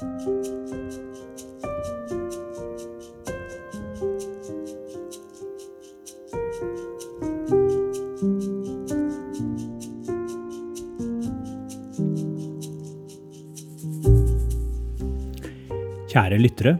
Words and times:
Kjære 0.00 0.08
lyttere. 16.40 16.78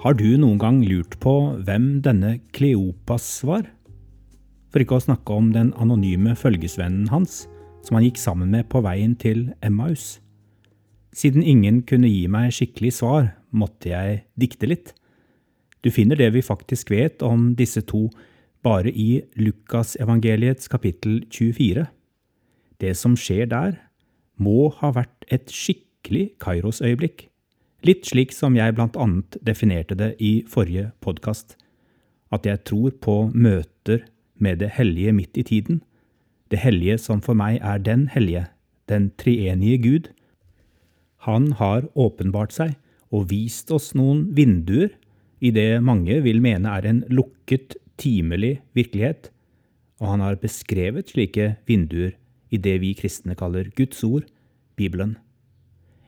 Har 0.00 0.16
du 0.16 0.24
noen 0.40 0.56
gang 0.56 0.80
lurt 0.88 1.20
på 1.20 1.36
hvem 1.60 2.00
denne 2.00 2.38
Kleopas 2.56 3.44
var? 3.44 3.68
For 4.72 4.80
ikke 4.80 4.96
å 4.96 5.04
snakke 5.04 5.36
om 5.36 5.52
den 5.52 5.76
anonyme 5.76 6.32
følgesvennen 6.32 7.12
hans, 7.12 7.44
som 7.84 8.00
han 8.00 8.08
gikk 8.08 8.16
sammen 8.16 8.48
med 8.56 8.72
på 8.72 8.80
veien 8.80 9.12
til 9.20 9.50
Emmaus. 9.60 10.21
Siden 11.12 11.44
ingen 11.44 11.82
kunne 11.88 12.08
gi 12.08 12.26
meg 12.32 12.52
skikkelig 12.56 12.94
svar, 12.98 13.32
måtte 13.52 13.92
jeg 13.92 14.22
dikte 14.40 14.68
litt. 14.70 14.92
Du 15.84 15.90
finner 15.92 16.16
det 16.16 16.30
vi 16.32 16.44
faktisk 16.44 16.92
vet 16.92 17.22
om 17.26 17.52
disse 17.58 17.82
to 17.84 18.06
bare 18.62 18.88
i 18.88 19.22
Lukasevangeliets 19.36 20.70
kapittel 20.72 21.24
24. 21.30 21.84
Det 22.80 22.94
som 22.96 23.16
skjer 23.18 23.50
der, 23.50 23.76
må 24.38 24.70
ha 24.78 24.92
vært 24.94 25.26
et 25.28 25.52
skikkelig 25.52 26.32
Kairos-øyeblikk. 26.42 27.26
Litt 27.82 28.06
slik 28.06 28.32
som 28.34 28.56
jeg 28.56 28.74
blant 28.76 28.96
annet 28.96 29.36
definerte 29.42 29.98
det 29.98 30.14
i 30.22 30.44
forrige 30.48 30.92
podkast, 31.02 31.56
at 32.32 32.46
jeg 32.46 32.62
tror 32.64 32.94
på 33.02 33.16
møter 33.34 34.06
med 34.38 34.62
det 34.62 34.70
hellige 34.78 35.12
midt 35.12 35.36
i 35.36 35.44
tiden, 35.46 35.82
det 36.50 36.62
hellige 36.62 36.98
som 37.00 37.20
for 37.24 37.34
meg 37.38 37.58
er 37.64 37.82
den 37.82 38.06
hellige, 38.12 38.46
den 38.88 39.10
treenige 39.18 39.78
Gud. 39.82 40.10
Han 41.26 41.52
har 41.60 41.86
åpenbart 41.94 42.54
seg 42.54 42.74
og 43.12 43.28
vist 43.30 43.70
oss 43.70 43.92
noen 43.94 44.24
vinduer 44.34 44.90
i 45.42 45.52
det 45.54 45.82
mange 45.84 46.20
vil 46.24 46.40
mene 46.42 46.70
er 46.70 46.86
en 46.88 47.02
lukket, 47.10 47.76
timelig 48.00 48.56
virkelighet, 48.74 49.28
og 50.02 50.14
han 50.14 50.22
har 50.24 50.40
beskrevet 50.42 51.12
slike 51.12 51.52
vinduer 51.68 52.16
i 52.50 52.58
det 52.58 52.78
vi 52.82 52.92
kristne 52.98 53.36
kaller 53.38 53.68
Guds 53.78 54.00
ord, 54.06 54.24
Bibelen. 54.78 55.16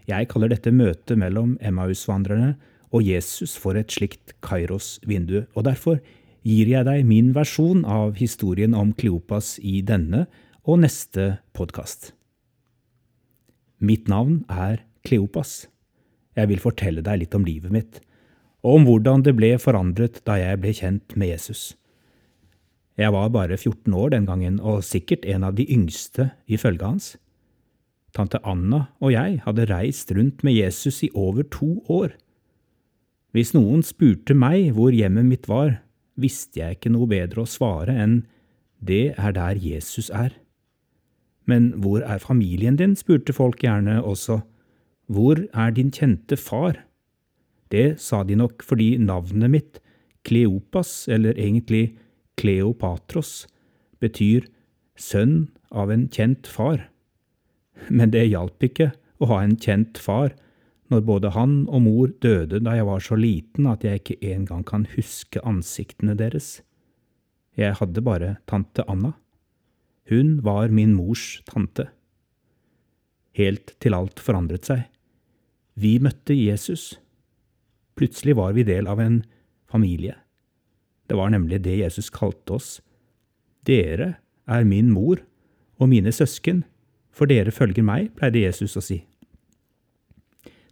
Jeg 0.08 0.28
kaller 0.33 0.50
dette 0.50 0.72
møtet 0.74 1.19
mellom 1.20 1.55
Emmaus-vandrerne 1.62 2.55
og 2.94 3.06
Jesus 3.06 3.55
for 3.61 3.78
et 3.78 3.92
slikt 3.94 4.34
Kairos-vindu, 4.44 5.44
og 5.55 5.67
derfor 5.69 6.00
gir 6.44 6.69
jeg 6.69 6.86
deg 6.89 7.06
min 7.08 7.30
versjon 7.36 7.84
av 7.89 8.19
historien 8.19 8.74
om 8.77 8.92
Kleopas 8.98 9.56
i 9.62 9.80
denne 9.86 10.27
og 10.64 10.83
neste 10.83 11.39
podkast. 11.56 12.12
Mitt 13.84 14.11
navn 14.11 14.42
er 14.48 14.83
Kleopas. 15.05 15.66
Jeg 16.34 16.50
vil 16.50 16.62
fortelle 16.62 17.05
deg 17.05 17.20
litt 17.22 17.34
om 17.36 17.44
livet 17.47 17.72
mitt, 17.74 18.00
og 18.64 18.80
om 18.80 18.86
hvordan 18.88 19.24
det 19.27 19.36
ble 19.36 19.55
forandret 19.61 20.22
da 20.27 20.38
jeg 20.41 20.61
ble 20.62 20.72
kjent 20.74 21.16
med 21.20 21.34
Jesus. 21.34 21.74
Jeg 22.96 23.11
var 23.12 23.33
bare 23.34 23.58
14 23.58 23.92
år 23.92 24.14
den 24.14 24.27
gangen, 24.27 24.61
og 24.61 24.84
sikkert 24.86 25.27
en 25.27 25.44
av 25.44 25.56
de 25.58 25.66
yngste 25.70 26.30
i 26.46 26.58
følget 26.58 26.86
hans. 26.86 27.08
Tante 28.14 28.38
Anna 28.46 28.86
og 29.02 29.11
jeg 29.11 29.41
hadde 29.42 29.66
reist 29.66 30.12
rundt 30.14 30.44
med 30.46 30.55
Jesus 30.55 31.02
i 31.02 31.11
over 31.14 31.42
to 31.42 31.83
år. 31.91 32.14
Hvis 33.34 33.50
noen 33.56 33.83
spurte 33.83 34.36
meg 34.39 34.70
hvor 34.77 34.94
hjemmet 34.94 35.27
mitt 35.27 35.48
var, 35.50 35.80
visste 36.14 36.61
jeg 36.61 36.78
ikke 36.78 36.92
noe 36.94 37.11
bedre 37.11 37.42
å 37.42 37.50
svare 37.50 37.96
enn 37.98 38.20
det 38.78 39.16
er 39.18 39.34
der 39.34 39.58
Jesus 39.58 40.12
er. 40.14 40.36
Men 41.50 41.72
hvor 41.83 42.05
er 42.06 42.22
familien 42.22 42.78
din, 42.78 42.94
spurte 42.96 43.34
folk 43.34 43.64
gjerne 43.64 43.98
også. 43.98 44.44
Hvor 45.06 45.42
er 45.52 45.74
din 45.77 45.92
kjente 45.92 46.36
far? 46.41 46.78
Det 47.70 48.00
sa 48.00 48.22
de 48.24 48.36
nok 48.38 48.62
fordi 48.64 48.94
navnet 48.98 49.50
mitt, 49.50 49.80
Kleopas, 50.24 51.05
eller 51.12 51.36
egentlig 51.36 51.98
Kleopatros, 52.41 53.44
betyr 54.01 54.46
sønn 54.96 55.51
av 55.70 55.92
en 55.92 56.08
kjent 56.08 56.48
far 56.48 56.86
men 57.89 58.12
det 58.14 58.29
hjalp 58.30 58.64
ikke 58.64 58.90
å 59.23 59.29
ha 59.30 59.40
en 59.45 59.56
kjent 59.61 59.98
far 60.01 60.34
når 60.92 61.05
både 61.08 61.33
han 61.34 61.56
og 61.67 61.84
mor 61.86 62.12
døde 62.23 62.61
da 62.64 62.77
jeg 62.79 62.86
var 62.89 63.02
så 63.05 63.18
liten 63.18 63.68
at 63.70 63.84
jeg 63.86 64.02
ikke 64.02 64.33
engang 64.34 64.64
kan 64.68 64.86
huske 64.95 65.42
ansiktene 65.46 66.17
deres. 66.18 66.58
Jeg 67.58 67.77
hadde 67.79 68.05
bare 68.05 68.36
tante 68.50 68.84
Anna. 68.90 69.14
Hun 70.11 70.39
var 70.45 70.74
min 70.74 70.92
mors 70.96 71.40
tante. 71.48 71.89
Helt 73.34 73.74
til 73.83 73.96
alt 73.96 74.20
forandret 74.23 74.68
seg. 74.68 74.84
Vi 75.74 75.96
møtte 76.02 76.35
Jesus. 76.36 76.95
Plutselig 77.98 78.36
var 78.39 78.55
vi 78.55 78.67
del 78.67 78.86
av 78.90 79.01
en 79.02 79.23
familie. 79.70 80.17
Det 81.07 81.18
var 81.18 81.33
nemlig 81.35 81.62
det 81.64 81.80
Jesus 81.83 82.11
kalte 82.14 82.57
oss. 82.58 82.68
Dere 83.67 84.14
er 84.46 84.68
min 84.68 84.92
mor 84.92 85.20
og 85.80 85.90
mine 85.90 86.12
søsken 86.14 86.62
for 87.14 87.30
dere 87.30 87.55
følger 87.55 87.86
meg, 87.86 88.11
pleide 88.18 88.42
Jesus 88.42 88.74
å 88.77 88.83
si. 88.83 89.05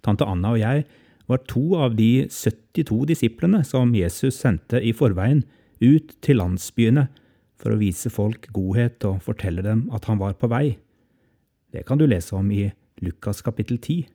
Tante 0.02 0.26
Anna 0.26 0.54
og 0.56 0.62
jeg 0.62 0.84
var 1.30 1.42
to 1.46 1.62
av 1.78 1.94
de 1.94 2.26
72 2.26 3.04
disiplene 3.12 3.62
som 3.66 3.92
Jesus 3.94 4.40
sendte 4.42 4.80
i 4.82 4.90
forveien 4.96 5.44
ut 5.82 6.16
til 6.22 6.40
landsbyene 6.42 7.06
for 7.62 7.74
å 7.74 7.78
vise 7.78 8.10
folk 8.10 8.48
godhet 8.54 9.06
og 9.06 9.22
fortelle 9.22 9.62
dem 9.62 9.86
at 9.94 10.08
han 10.10 10.18
var 10.18 10.34
på 10.38 10.50
vei. 10.50 10.78
Det 11.70 11.86
kan 11.86 12.00
du 12.00 12.08
lese 12.10 12.34
om 12.34 12.50
i 12.50 12.66
Lukas 13.02 13.42
kapittel 13.46 13.78
10. 13.78 14.10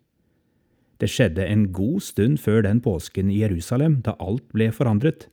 Det 0.97 1.09
skjedde 1.12 1.46
en 1.46 1.68
god 1.72 2.02
stund 2.02 2.40
før 2.41 2.63
den 2.66 2.81
påsken 2.81 3.30
i 3.30 3.41
Jerusalem, 3.44 4.02
da 4.02 4.16
alt 4.19 4.47
ble 4.53 4.72
forandret. 4.74 5.28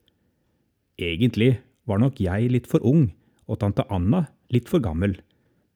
Egentlig 1.01 1.59
var 1.89 2.03
nok 2.03 2.21
jeg 2.21 2.51
litt 2.53 2.69
for 2.71 2.85
ung 2.85 3.09
og 3.49 3.61
tante 3.61 3.85
Anna 3.93 4.27
litt 4.53 4.69
for 4.71 4.85
gammel 4.85 5.17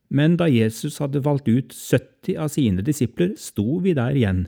men 0.08 0.38
da 0.40 0.48
Jesus 0.48 0.98
hadde 1.02 1.22
valgt 1.24 1.48
ut 1.48 1.74
70 1.74 2.38
av 2.40 2.48
sine 2.52 2.84
disipler, 2.84 3.34
sto 3.36 3.78
vi 3.84 3.94
der 3.96 4.16
igjen. 4.16 4.46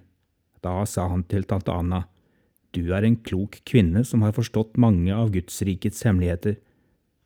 Da 0.65 0.83
sa 0.89 1.07
han 1.13 1.25
til 1.29 1.45
tante 1.49 1.73
Anna, 1.73 2.07
Du 2.71 2.93
er 2.95 3.03
en 3.03 3.17
klok 3.17 3.57
kvinne 3.67 4.05
som 4.07 4.23
har 4.23 4.31
forstått 4.31 4.77
mange 4.79 5.11
av 5.11 5.33
Gudsrikets 5.35 6.05
hemmeligheter. 6.07 6.55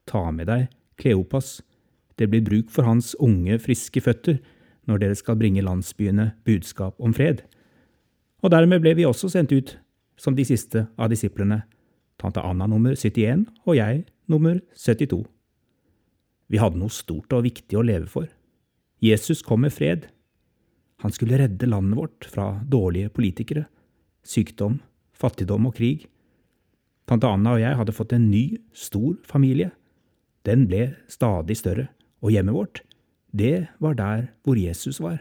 Ta 0.08 0.30
med 0.32 0.48
deg 0.48 0.70
Kleopas. 0.96 1.60
Det 2.16 2.30
blir 2.30 2.40
bruk 2.40 2.70
for 2.72 2.88
hans 2.88 3.12
unge, 3.20 3.58
friske 3.60 4.00
føtter 4.00 4.38
når 4.88 5.02
dere 5.02 5.18
skal 5.18 5.36
bringe 5.36 5.60
landsbyene 5.60 6.30
budskap 6.48 6.96
om 6.96 7.12
fred. 7.12 7.42
Og 8.44 8.52
dermed 8.52 8.82
ble 8.84 8.92
vi 8.98 9.06
også 9.08 9.30
sendt 9.32 9.54
ut 9.56 9.78
som 10.20 10.36
de 10.36 10.44
siste 10.44 10.84
av 11.00 11.08
disiplene, 11.10 11.62
tante 12.20 12.42
Anna 12.44 12.68
nummer 12.68 12.92
71 12.92 13.46
og 13.64 13.78
jeg 13.78 14.04
nummer 14.30 14.60
72. 14.76 15.24
Vi 16.52 16.60
hadde 16.60 16.78
noe 16.78 16.92
stort 16.92 17.32
og 17.32 17.46
viktig 17.46 17.78
å 17.80 17.84
leve 17.86 18.06
for. 18.10 18.28
Jesus 19.00 19.40
kom 19.42 19.64
med 19.64 19.72
fred. 19.72 20.06
Han 21.02 21.12
skulle 21.12 21.40
redde 21.40 21.68
landet 21.68 21.98
vårt 21.98 22.28
fra 22.28 22.60
dårlige 22.68 23.10
politikere, 23.16 23.64
sykdom, 24.24 24.78
fattigdom 25.16 25.70
og 25.70 25.76
krig. 25.80 26.06
Tante 27.08 27.28
Anna 27.28 27.56
og 27.56 27.64
jeg 27.64 27.80
hadde 27.80 27.96
fått 27.96 28.14
en 28.16 28.30
ny, 28.30 28.60
stor 28.76 29.16
familie. 29.28 29.72
Den 30.44 30.68
ble 30.68 30.92
stadig 31.08 31.56
større, 31.58 31.88
og 32.24 32.32
hjemmet 32.32 32.56
vårt, 32.56 32.80
det 33.32 33.66
var 33.82 33.96
der 33.98 34.28
hvor 34.44 34.56
Jesus 34.56 35.00
var. 35.02 35.18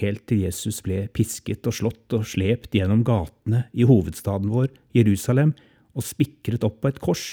Helt 0.00 0.24
til 0.30 0.46
Jesus 0.46 0.80
ble 0.84 1.04
pisket 1.12 1.66
og 1.68 1.76
slått 1.76 2.16
og 2.16 2.24
slept 2.28 2.72
gjennom 2.76 3.02
gatene 3.04 3.66
i 3.76 3.84
hovedstaden 3.88 4.48
vår, 4.52 4.70
Jerusalem, 4.96 5.52
og 5.92 6.06
spikret 6.06 6.64
opp 6.64 6.78
på 6.80 6.92
et 6.92 7.00
kors. 7.02 7.24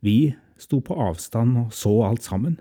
Vi 0.00 0.32
sto 0.60 0.80
på 0.84 0.96
avstand 0.96 1.58
og 1.60 1.74
så 1.76 1.92
alt 2.06 2.24
sammen. 2.24 2.56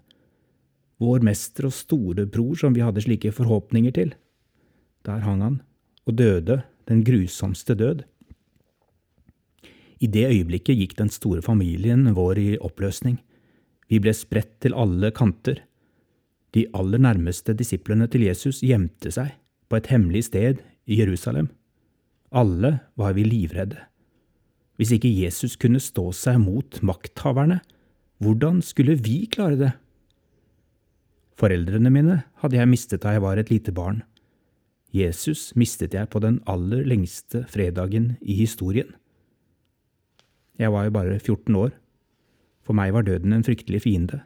Vår 0.99 1.23
mester 1.23 1.69
og 1.69 1.75
storebror 1.75 2.59
som 2.59 2.75
vi 2.75 2.83
hadde 2.83 3.05
slike 3.05 3.31
forhåpninger 3.35 3.95
til. 3.95 4.11
Der 5.07 5.23
hang 5.23 5.43
han, 5.45 5.61
og 6.03 6.17
døde 6.19 6.61
den 6.91 7.05
grusomste 7.07 7.77
død. 7.79 8.03
I 9.99 10.07
det 10.07 10.27
øyeblikket 10.27 10.79
gikk 10.79 10.97
den 10.99 11.11
store 11.11 11.43
familien 11.43 12.07
vår 12.15 12.39
i 12.39 12.49
oppløsning. 12.59 13.19
Vi 13.89 13.99
ble 14.03 14.13
spredt 14.15 14.59
til 14.63 14.75
alle 14.75 15.11
kanter. 15.15 15.63
De 16.55 16.65
aller 16.73 17.01
nærmeste 17.01 17.53
disiplene 17.53 18.07
til 18.09 18.25
Jesus 18.25 18.63
gjemte 18.65 19.11
seg 19.13 19.35
på 19.69 19.77
et 19.77 19.89
hemmelig 19.91 20.25
sted 20.29 20.61
i 20.89 20.97
Jerusalem. 21.01 21.51
Alle 22.31 22.79
var 22.97 23.13
vi 23.17 23.25
livredde. 23.25 23.77
Hvis 24.77 24.93
ikke 24.95 25.11
Jesus 25.11 25.57
kunne 25.59 25.81
stå 25.83 26.09
seg 26.15 26.39
mot 26.41 26.79
makthaverne, 26.85 27.59
hvordan 28.19 28.61
skulle 28.65 28.95
vi 28.99 29.25
klare 29.31 29.57
det? 29.59 29.71
Foreldrene 31.39 31.91
mine 31.93 32.21
hadde 32.41 32.57
jeg 32.59 32.71
mistet 32.71 33.03
da 33.03 33.13
jeg 33.15 33.23
var 33.23 33.39
et 33.39 33.51
lite 33.51 33.71
barn. 33.75 34.01
Jesus 34.95 35.51
mistet 35.55 35.93
jeg 35.93 36.09
på 36.09 36.19
den 36.23 36.39
aller 36.49 36.83
lengste 36.87 37.45
fredagen 37.51 38.15
i 38.21 38.35
historien. 38.39 38.89
Jeg 40.59 40.73
var 40.73 40.87
jo 40.87 40.95
bare 40.95 41.19
14 41.19 41.55
år. 41.55 41.75
For 42.65 42.75
meg 42.75 42.91
var 42.93 43.05
døden 43.07 43.33
en 43.33 43.45
fryktelig 43.45 43.83
fiende. 43.85 44.19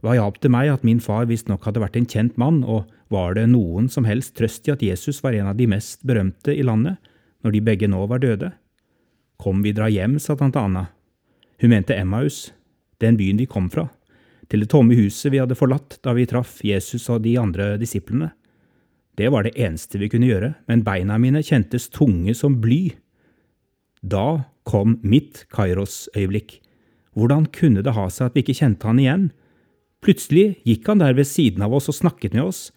Hva 0.00 0.16
hjalp 0.16 0.40
det 0.40 0.50
meg 0.52 0.70
at 0.72 0.84
min 0.86 1.00
far 1.02 1.26
visstnok 1.28 1.66
hadde 1.68 1.82
vært 1.82 1.98
en 2.00 2.08
kjent 2.08 2.38
mann, 2.40 2.62
og 2.64 2.88
var 3.12 3.34
det 3.36 3.48
noen 3.52 3.90
som 3.92 4.06
helst 4.08 4.36
trøst 4.38 4.68
i 4.68 4.72
at 4.72 4.84
Jesus 4.84 5.20
var 5.24 5.36
en 5.36 5.50
av 5.50 5.58
de 5.58 5.66
mest 5.68 6.04
berømte 6.06 6.54
i 6.54 6.64
landet, 6.64 6.96
når 7.44 7.56
de 7.56 7.64
begge 7.68 7.88
nå 7.90 8.06
var 8.08 8.22
døde? 8.22 8.52
Kom, 9.40 9.62
vi 9.64 9.74
dra 9.76 9.88
hjem, 9.92 10.18
sa 10.20 10.36
tante 10.36 10.60
Anna. 10.60 10.86
Hun 11.60 11.72
mente 11.72 11.96
Emmaus, 11.96 12.50
den 13.00 13.16
byen 13.20 13.40
vi 13.40 13.48
kom 13.48 13.68
fra, 13.72 13.88
til 14.48 14.64
det 14.64 14.70
tomme 14.72 14.96
huset 14.96 15.32
vi 15.32 15.40
hadde 15.40 15.56
forlatt 15.56 15.98
da 16.04 16.14
vi 16.16 16.26
traff 16.28 16.58
Jesus 16.64 17.08
og 17.12 17.22
de 17.24 17.36
andre 17.40 17.74
disiplene. 17.80 18.32
Det 19.20 19.28
var 19.32 19.44
det 19.44 19.56
eneste 19.60 20.00
vi 20.00 20.08
kunne 20.08 20.28
gjøre, 20.30 20.54
men 20.68 20.84
beina 20.86 21.18
mine 21.20 21.42
kjentes 21.44 21.90
tunge 21.92 22.32
som 22.36 22.56
bly. 22.62 22.94
Da 24.00 24.46
kom 24.64 24.96
mitt 25.04 25.44
Kairos-øyeblikk. 25.52 26.56
Hvordan 27.18 27.48
kunne 27.52 27.84
det 27.84 27.96
ha 27.96 28.06
seg 28.08 28.30
at 28.30 28.36
vi 28.38 28.44
ikke 28.44 28.56
kjente 28.62 28.88
han 28.88 29.02
igjen? 29.02 29.26
Plutselig 30.00 30.62
gikk 30.64 30.88
han 30.88 31.02
der 31.02 31.16
ved 31.16 31.28
siden 31.28 31.64
av 31.64 31.74
oss 31.76 31.90
og 31.92 31.98
snakket 31.98 32.36
med 32.36 32.46
oss, 32.46 32.70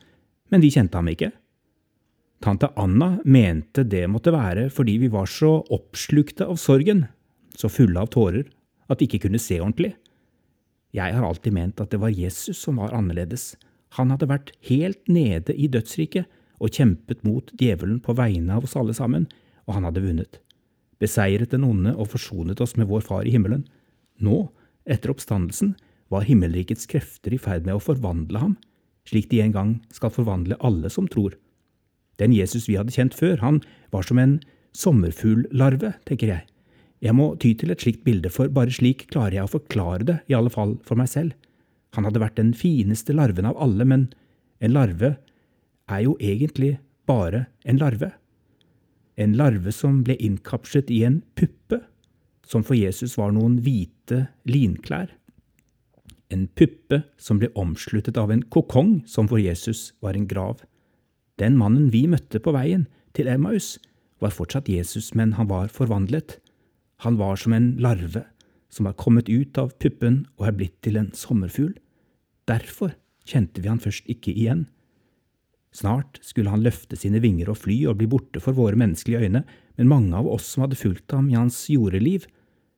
men 0.52 0.64
vi 0.64 0.72
kjente 0.74 1.00
ham 1.00 1.08
ikke. 1.12 1.32
Tante 2.44 2.68
Anna 2.76 3.22
mente 3.24 3.86
det 3.88 4.04
måtte 4.12 4.34
være 4.36 4.68
fordi 4.74 4.98
vi 5.06 5.10
var 5.12 5.30
så 5.32 5.62
oppslukte 5.72 6.50
av 6.52 6.60
sorgen, 6.60 7.06
så 7.56 7.72
fulle 7.72 8.02
av 8.02 8.12
tårer, 8.12 8.50
at 8.92 9.00
vi 9.00 9.08
ikke 9.08 9.30
kunne 9.30 9.40
se 9.40 9.62
ordentlig. 9.62 9.94
Jeg 10.94 11.16
har 11.16 11.26
alltid 11.26 11.56
ment 11.56 11.80
at 11.82 11.94
det 11.94 12.02
var 12.04 12.14
Jesus 12.14 12.60
som 12.60 12.82
var 12.82 12.94
annerledes. 12.94 13.54
Han 13.96 14.12
hadde 14.12 14.30
vært 14.30 14.52
helt 14.68 15.08
nede 15.08 15.56
i 15.56 15.70
dødsriket 15.72 16.28
og 16.60 16.76
kjempet 16.76 17.24
mot 17.26 17.50
djevelen 17.60 18.02
på 18.04 18.16
vegne 18.18 18.58
av 18.58 18.68
oss 18.68 18.76
alle 18.78 18.94
sammen, 18.98 19.30
og 19.64 19.78
han 19.78 19.88
hadde 19.88 20.04
vunnet. 20.04 20.42
Beseiret 21.02 21.56
den 21.56 21.66
onde 21.66 21.96
og 21.96 22.12
forsonet 22.12 22.62
oss 22.62 22.76
med 22.78 22.92
vår 22.92 23.08
Far 23.08 23.28
i 23.28 23.34
himmelen. 23.34 23.64
Nå, 24.20 24.46
etter 24.84 25.14
oppstandelsen, 25.14 25.74
var 26.14 26.28
himmelrikets 26.28 26.88
krefter 26.90 27.34
i 27.34 27.42
ferd 27.42 27.66
med 27.68 27.78
å 27.78 27.84
forvandle 27.84 28.42
ham, 28.42 28.56
slik 29.10 29.30
de 29.32 29.42
en 29.44 29.56
gang 29.56 29.72
skal 29.94 30.14
forvandle 30.14 30.60
alle 30.64 30.92
som 30.94 31.10
tror. 31.10 31.36
Den 32.22 32.36
Jesus 32.36 32.68
vi 32.70 32.78
hadde 32.78 32.94
kjent 32.94 33.16
før, 33.18 33.40
han 33.42 33.62
var 33.92 34.06
som 34.08 34.20
en 34.22 34.38
sommerfugllarve, 34.78 35.96
tenker 36.08 36.30
jeg. 36.30 36.46
Jeg 37.04 37.18
må 37.18 37.34
ty 37.42 37.52
til 37.58 37.74
et 37.74 37.84
slikt 37.84 38.04
bilde, 38.06 38.32
for 38.32 38.52
bare 38.54 38.72
slik 38.72 39.08
klarer 39.12 39.40
jeg 39.40 39.48
å 39.48 39.54
forklare 39.58 40.08
det, 40.08 40.20
i 40.32 40.38
alle 40.38 40.54
fall 40.54 40.78
for 40.88 41.00
meg 41.00 41.10
selv. 41.12 41.34
Han 41.98 42.08
hadde 42.08 42.22
vært 42.22 42.40
den 42.40 42.54
fineste 42.58 43.14
larven 43.14 43.50
av 43.50 43.58
alle, 43.62 43.86
men 43.86 44.08
en 44.64 44.74
larve 44.74 45.16
er 45.92 46.06
jo 46.06 46.16
egentlig 46.24 46.78
bare 47.10 47.48
en 47.68 47.82
larve. 47.82 48.14
En 49.20 49.36
larve 49.38 49.74
som 49.76 50.00
ble 50.06 50.16
innkapslet 50.16 50.90
i 50.94 51.04
en 51.06 51.20
puppe, 51.38 51.82
som 52.48 52.64
for 52.66 52.78
Jesus 52.78 53.18
var 53.20 53.36
noen 53.36 53.60
hvite 53.66 54.26
linklær 54.50 55.12
en 56.34 56.48
puppe 56.58 57.04
som 57.22 57.40
ble 57.40 57.52
omsluttet 57.60 58.18
av 58.18 58.32
en 58.34 58.44
kokong 58.54 59.02
som 59.10 59.30
for 59.30 59.42
Jesus 59.42 59.92
var 60.04 60.18
en 60.18 60.28
grav. 60.28 60.64
Den 61.42 61.58
mannen 61.58 61.92
vi 61.94 62.06
møtte 62.10 62.42
på 62.44 62.54
veien 62.56 62.88
til 63.14 63.30
Emmaus, 63.30 63.78
var 64.22 64.34
fortsatt 64.34 64.70
Jesus, 64.72 65.12
men 65.18 65.34
han 65.36 65.50
var 65.50 65.72
forvandlet. 65.74 66.38
Han 67.04 67.18
var 67.20 67.36
som 67.40 67.54
en 67.56 67.74
larve 67.84 68.24
som 68.74 68.88
var 68.88 68.96
kommet 68.98 69.30
ut 69.30 69.58
av 69.60 69.74
puppen 69.84 70.24
og 70.40 70.48
er 70.48 70.56
blitt 70.58 70.78
til 70.86 70.98
en 70.98 71.12
sommerfugl. 71.14 71.74
Derfor 72.50 72.96
kjente 73.28 73.62
vi 73.62 73.70
han 73.70 73.82
først 73.84 74.08
ikke 74.10 74.34
igjen. 74.34 74.66
Snart 75.74 76.20
skulle 76.26 76.54
han 76.54 76.64
løfte 76.64 76.98
sine 77.00 77.22
vinger 77.22 77.52
og 77.52 77.60
fly 77.64 77.80
og 77.90 78.00
bli 78.00 78.08
borte 78.10 78.42
for 78.44 78.56
våre 78.58 78.78
menneskelige 78.80 79.28
øyne, 79.28 79.44
men 79.78 79.90
mange 79.90 80.16
av 80.18 80.30
oss 80.30 80.54
som 80.54 80.66
hadde 80.66 80.78
fulgt 80.80 81.14
ham 81.14 81.32
i 81.32 81.38
hans 81.38 81.66
jordeliv, 81.70 82.28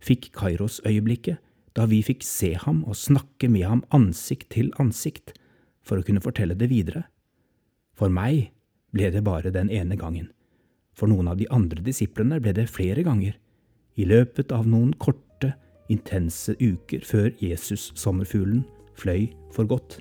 fikk 0.03 0.31
Kairos-øyeblikket 0.35 1.41
da 1.75 1.85
vi 1.91 2.01
fikk 2.05 2.23
se 2.23 2.53
ham 2.61 2.83
og 2.87 2.97
snakke 2.97 3.49
med 3.51 3.67
ham 3.67 3.83
ansikt 3.95 4.49
til 4.55 4.71
ansikt 4.81 5.33
for 5.85 5.99
å 5.99 6.05
kunne 6.05 6.23
fortelle 6.23 6.55
det 6.57 6.69
videre. 6.71 7.03
For 7.95 8.11
meg 8.11 8.51
ble 8.95 9.11
det 9.11 9.23
bare 9.27 9.51
den 9.51 9.69
ene 9.71 9.97
gangen. 9.99 10.29
For 10.95 11.11
noen 11.11 11.27
av 11.27 11.39
de 11.39 11.49
andre 11.51 11.83
disiplene 11.83 12.39
ble 12.39 12.55
det 12.55 12.69
flere 12.71 13.03
ganger, 13.03 13.35
i 13.95 14.07
løpet 14.07 14.51
av 14.55 14.67
noen 14.67 14.93
korte, 14.99 15.53
intense 15.91 16.55
uker 16.59 17.03
før 17.05 17.29
Jesus-sommerfuglen 17.43 18.63
fløy 18.97 19.29
for 19.55 19.67
godt. 19.69 19.99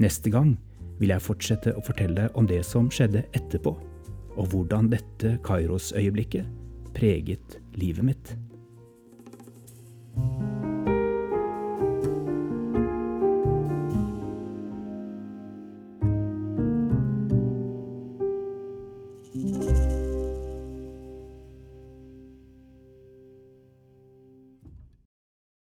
Neste 0.00 0.30
gang 0.32 0.54
vil 1.00 1.12
jeg 1.12 1.24
fortsette 1.24 1.74
å 1.74 1.82
fortelle 1.84 2.28
om 2.38 2.46
det 2.48 2.62
som 2.68 2.90
skjedde 2.92 3.24
etterpå, 3.34 3.74
og 4.34 4.50
hvordan 4.52 4.90
dette 4.92 5.36
Kairos-øyeblikket 5.46 6.46
preget 6.94 7.58
livet 7.80 8.06
mitt. 8.06 8.34
Thank 10.16 10.40
you 10.40 10.53